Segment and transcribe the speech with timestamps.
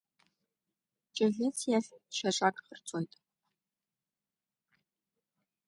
[1.15, 3.13] Ҷыӷьыц иахь шьаҿак ҟарҵоит.